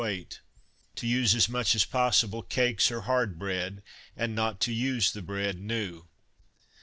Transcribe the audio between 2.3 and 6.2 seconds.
Cakes or Hard Bread, and not to use the Bread new.